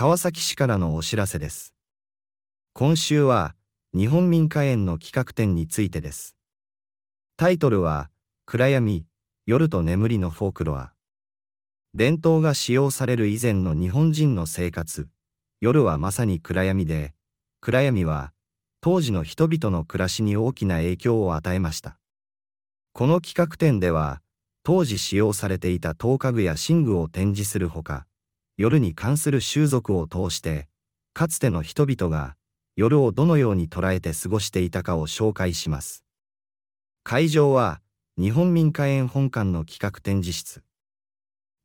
[0.00, 1.74] 川崎市からのお知らせです。
[2.72, 3.54] 今週は
[3.94, 6.36] 日本民家園の企画展についてです。
[7.36, 8.08] タイトルは
[8.46, 9.04] 暗闇、
[9.44, 10.94] 夜と眠りのフォークロア。
[11.92, 15.06] 伝統が使用される以前の日本人の生活、
[15.60, 17.12] 夜はまさに暗闇で、
[17.60, 18.32] 暗闇は
[18.80, 21.98] 当時の人々の暮らしに大きな影響を与えました。
[22.94, 24.22] この企画展では、
[24.62, 28.06] 当時使用されていた灯家具や寝具を展示するほか、
[28.60, 30.68] 夜に関する習俗を通して、
[31.14, 32.36] かつての人々が
[32.76, 36.04] 夜をどのように捉えて過ごしていたかを紹介します。
[37.02, 37.80] 会場は、
[38.18, 40.62] 日本民家園本館の企画展示室。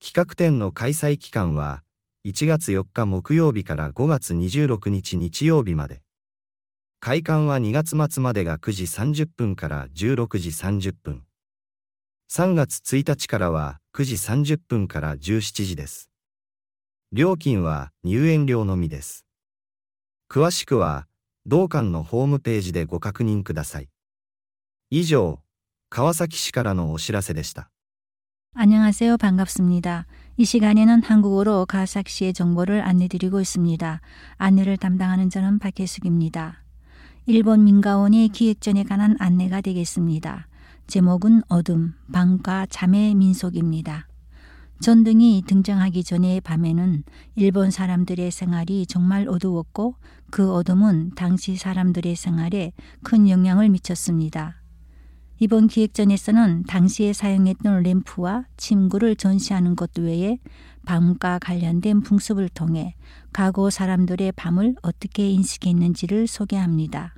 [0.01, 1.83] 企画展の開催期間は、
[2.25, 6.01] 1月4日木曜日から5月26日日曜日まで。
[7.01, 11.23] 開館は2月末までが9時30分から16時30分。
[12.31, 16.09] 3月1日からは9時30分から17時です。
[17.12, 19.26] 料金は入園料のみです。
[20.30, 21.08] 詳しくは、
[21.44, 23.88] 同館のホームページでご確認ください。
[24.90, 25.40] 以上、
[25.88, 27.68] 川崎市からのお知らせでした。
[28.54, 29.16] 안녕하세요.
[29.16, 30.06] 반갑습니다.
[30.36, 34.00] 이 시간에는 한국어로 가삭시의 정보를 안내드리고 있습니다.
[34.36, 36.64] 안내를 담당하는 저는 박혜숙입니다.
[37.26, 40.48] 일본 민가원의 기획전에 관한 안내가 되겠습니다.
[40.86, 44.08] 제목은 어둠, 방과 잠의 민속입니다.
[44.81, 47.03] 전등이 등장하기 전의 밤에는
[47.35, 49.95] 일본 사람들의 생활이 정말 어두웠고
[50.29, 54.61] 그 어둠은 당시 사람들의 생활에 큰 영향을 미쳤습니다.
[55.39, 60.39] 이번 기획전에서는 당시에 사용했던 램프와 침구를 전시하는 것 외에
[60.85, 62.95] 밤과 관련된 풍습을 통해
[63.33, 67.15] 과거 사람들의 밤을 어떻게 인식했는지를 소개합니다.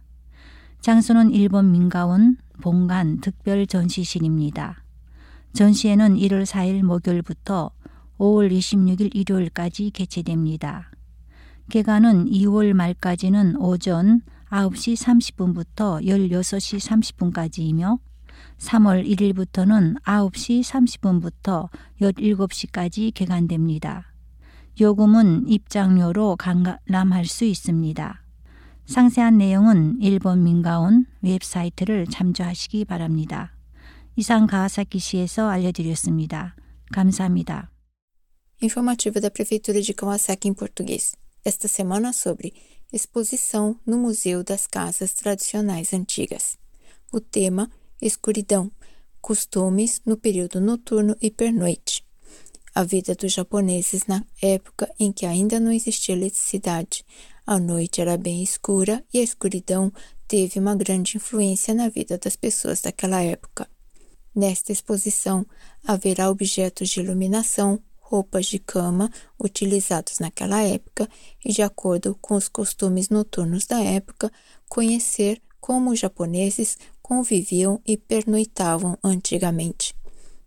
[0.82, 4.87] 장소는 일본 민가원 본관 특별 전시실입니다.
[5.58, 7.72] 전시회는 1월 4일 목요일부터
[8.20, 10.92] 5월 26일 일요일까지 개최됩니다.
[11.72, 17.98] 개관은 2월 말까지는 오전 9시 30분부터 16시 30분까지이며
[18.60, 21.70] 3월 1일부터는 9시 30분부터
[22.02, 24.14] 17시까지 개관됩니다.
[24.80, 28.22] 요금은 입장료로 관람할 수 있습니다.
[28.86, 33.57] 상세한 내용은 일본 민가온 웹사이트를 참조하시기 바랍니다.
[34.17, 36.55] 이상 가와사키시에서 알려드렸습니다.
[36.93, 37.71] 감사합니다.
[38.63, 41.17] Informativo da Prefeitura de Kawasaki em português.
[41.45, 42.53] Esta semana sobre
[42.93, 46.57] exposição no Museu das Casas Tradicionais Antigas.
[47.13, 48.71] O tema escuridão,
[49.21, 52.05] costumes no período noturno e pernoite.
[52.75, 57.05] A vida dos japoneses na época em que ainda não existia eletricidade.
[57.47, 59.93] A noite era bem escura e a escuridão
[60.29, 63.69] teve uma grande influência na vida das pessoas daquela época.
[64.38, 65.44] Nesta exposição
[65.84, 69.10] haverá objetos de iluminação, roupas de cama
[69.40, 71.10] utilizados naquela época
[71.44, 74.32] e, de acordo com os costumes noturnos da época,
[74.70, 79.96] conhecer como os japoneses conviviam e pernoitavam antigamente.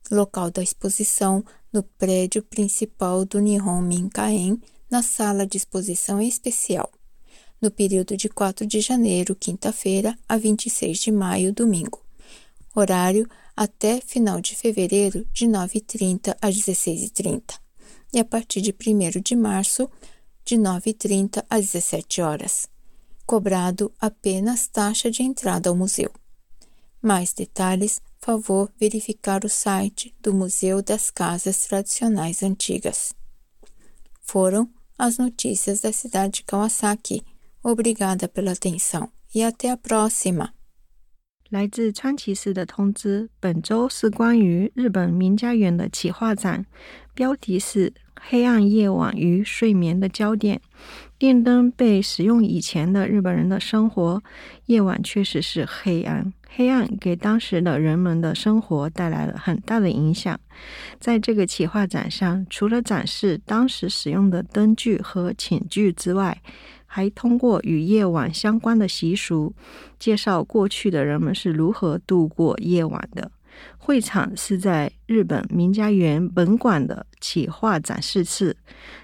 [0.09, 6.89] Local da exposição no prédio principal do Nihon Minkaen, na sala de exposição especial,
[7.61, 12.01] no período de 4 de janeiro, quinta-feira, a 26 de maio, domingo.
[12.73, 13.29] Horário
[13.61, 17.61] até final de fevereiro, de 9h30 às 16h30.
[18.11, 19.87] E a partir de 1 de março,
[20.47, 22.67] de 9h30 às 17 horas.
[23.27, 26.11] Cobrado apenas taxa de entrada ao museu.
[27.03, 33.13] Mais detalhes, favor verificar o site do Museu das Casas Tradicionais Antigas.
[34.23, 37.23] Foram as notícias da cidade de Kawasaki.
[37.63, 40.55] Obrigada pela atenção e até a próxima!
[41.51, 46.65] 来自川崎市的通知，本周是关于日本名家园的企划展，
[47.13, 50.61] 标题是“黑暗夜晚与睡眠的焦点”。
[51.19, 54.23] 电灯被使用以前的日本人的生活，
[54.67, 56.33] 夜晚确实是黑暗。
[56.49, 60.39] 黑暗给当时的人们的生活带来了很大的影响。
[61.01, 66.41] 在这个企划展上，除了展示当时使用的灯具和寝具之外，
[66.93, 69.55] 还通过与夜晚相关的习俗，
[70.01, 73.31] 介绍过去的人们是如何度过夜晚的。
[73.79, 78.57] 会场是在日本名家园本馆的企划展示室。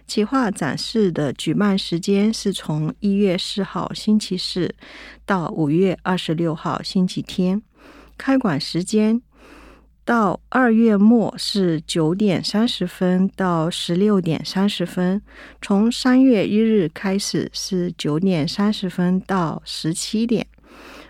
[0.04, 4.74] 企划展示的举办时间是从一月四号星期四
[5.24, 7.62] 到五月二十六号星期天。
[8.18, 9.22] 开馆时间
[10.06, 15.20] 到二月末是九点三十分到十六点三十分。
[15.60, 20.46] 从三月一日开始是九点三十分到十七点。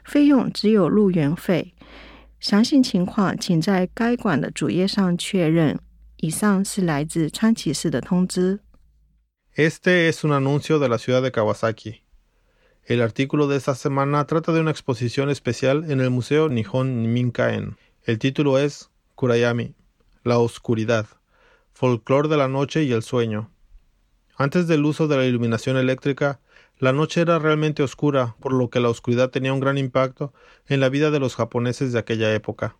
[0.03, 1.75] 费用只有入园费。
[2.41, 5.79] 详细情况，请在该馆的主页上确认。
[6.17, 8.61] 以上是来自川崎市的通知。
[9.55, 11.97] Este es un anuncio de la ciudad de Kawasaki.
[12.87, 17.75] El artículo de esta semana trata de una exposición especial en el Museo Nihon Minkaen.
[18.07, 19.75] El título es Kurayami,
[20.23, 21.09] la oscuridad,
[21.73, 23.51] folclor de la noche y el sueño.
[24.37, 26.39] Antes del uso de la iluminación eléctrica,
[26.79, 30.33] la noche era realmente oscura, por lo que la oscuridad tenía un gran impacto
[30.69, 32.77] en la vida de los japoneses de aquella época.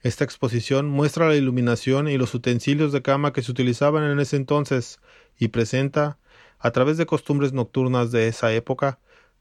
[0.00, 4.36] Esta exposición muestra la iluminación y los utensilios de cama que se utilizaban en ese
[4.36, 4.98] entonces
[5.38, 6.16] y presenta,
[6.58, 8.98] a través de costumbres nocturnas de esa época,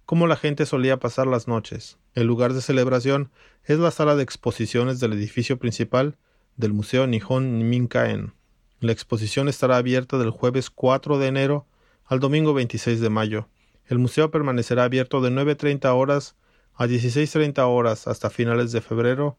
[0.07, 1.97] cómo la gente solía pasar las noches.
[2.13, 3.29] El lugar de celebración
[3.65, 6.15] es la sala de exposiciones del edificio principal
[6.55, 8.33] del Museo Nihon Minkaen.
[8.79, 11.67] La exposición estará abierta del jueves 4 de enero
[12.05, 13.49] al domingo 26 de mayo.
[13.85, 16.37] El museo permanecerá abierto de 9.30 horas
[16.73, 19.37] a 16.30 horas hasta finales de febrero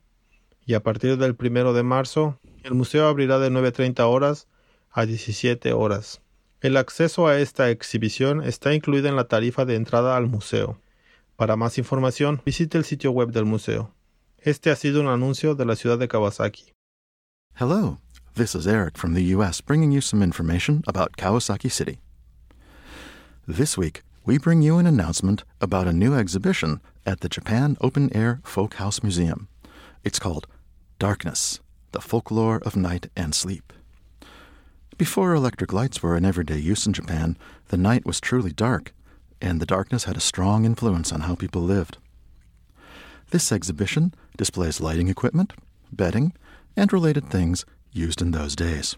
[0.66, 4.48] y a partir del 1 de marzo el museo abrirá de 9.30 horas
[4.90, 6.20] a 17 horas.
[6.60, 10.80] El acceso a esta exhibición está incluido en la tarifa de entrada al museo.
[11.36, 13.94] Para más información, visite el sitio web del museo.
[14.38, 16.72] Este ha sido un anuncio de la ciudad de Kawasaki.
[17.60, 17.98] Hello,
[18.34, 19.60] this is Eric from the U.S.
[19.60, 22.00] bringing you some information about Kawasaki City.
[23.46, 28.10] This week, we bring you an announcement about a new exhibition at the Japan Open
[28.12, 29.46] Air Folk House Museum.
[30.02, 30.48] It's called
[30.98, 31.60] Darkness,
[31.92, 33.72] the folklore of night and sleep.
[34.98, 37.36] Before electric lights were in everyday use in Japan,
[37.68, 38.92] the night was truly dark,
[39.40, 41.98] and the darkness had a strong influence on how people lived.
[43.30, 45.52] This exhibition displays lighting equipment,
[45.92, 46.32] bedding,
[46.76, 48.96] and related things used in those days.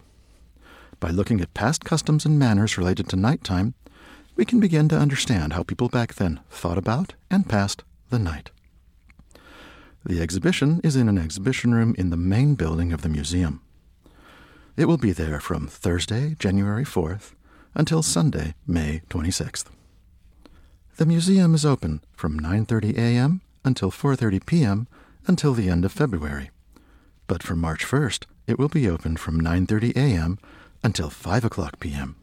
[0.99, 3.75] By looking at past customs and manners related to nighttime,
[4.35, 8.49] we can begin to understand how people back then thought about and passed the night.
[10.03, 13.61] The exhibition is in an exhibition room in the main building of the museum.
[14.77, 17.33] It will be there from Thursday, January 4th,
[17.75, 19.65] until Sunday, May 26th.
[20.95, 23.41] The museum is open from 9:30 a.m.
[23.65, 24.87] until 4:30 p.m.
[25.27, 26.51] until the end of February.
[27.27, 30.39] But from March 1st, it will be open from 9:30 a.m.
[30.83, 32.15] until 5 o'clock p.m.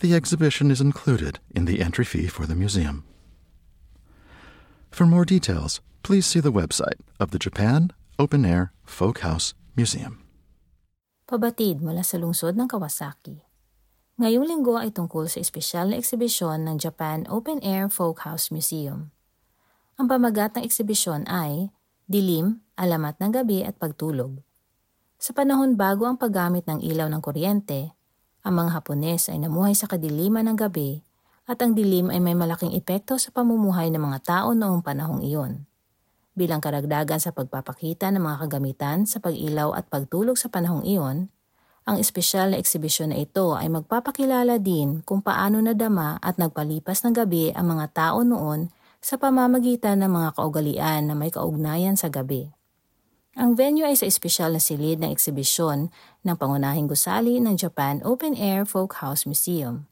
[0.00, 3.04] The exhibition is included in the entry fee for the museum.
[4.90, 10.22] For more details, please see the website of the Japan Open Air Folk House Museum.
[11.30, 13.38] Pabatid mula sa lungsod ng Kawasaki.
[14.18, 19.14] Ngayong linggo ay tungkol sa espesyal na eksibisyon ng Japan Open Air Folk House Museum.
[19.94, 21.70] Ang pamagat ng eksibisyon ay
[22.10, 24.42] Dilim, Alamat ng Gabi at Pagtulog.
[25.22, 27.94] Sa panahon bago ang paggamit ng ilaw ng kuryente,
[28.42, 31.06] ang mga Hapones ay namuhay sa kadiliman ng gabi
[31.46, 35.69] at ang dilim ay may malaking epekto sa pamumuhay ng mga tao noong panahong iyon
[36.40, 41.28] bilang karagdagan sa pagpapakita ng mga kagamitan sa pag-ilaw at pagtulog sa panahong iyon,
[41.84, 47.12] ang espesyal na eksibisyon na ito ay magpapakilala din kung paano nadama at nagpalipas ng
[47.12, 48.72] gabi ang mga tao noon
[49.04, 52.48] sa pamamagitan ng mga kaugalian na may kaugnayan sa gabi.
[53.36, 55.88] Ang venue ay sa espesyal na silid ng eksibisyon
[56.26, 59.88] ng pangunahing gusali ng Japan Open Air Folk House Museum.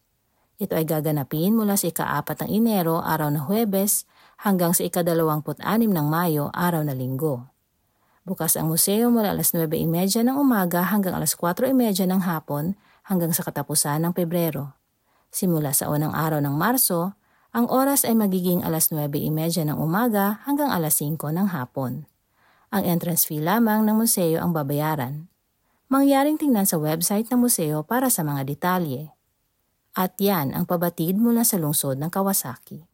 [0.58, 4.04] Ito ay gaganapin mula sa ikaapat ng Enero, araw na Huwebes,
[4.38, 7.50] hanggang sa ikadalawamput-anim ng Mayo, araw na Linggo.
[8.23, 12.76] Bukas ang museo mula alas 9.30 ng umaga hanggang alas 4.30 ng hapon
[13.08, 14.76] hanggang sa katapusan ng Pebrero.
[15.32, 17.17] Simula sa unang araw ng Marso,
[17.56, 22.04] ang oras ay magiging alas 9.30 ng umaga hanggang alas 5 ng hapon.
[22.68, 25.33] Ang entrance fee lamang ng museo ang babayaran.
[25.88, 29.09] Mangyaring tingnan sa website ng museo para sa mga detalye.
[29.97, 32.88] At yan ang pabatid mula sa lungsod ng Kawasaki.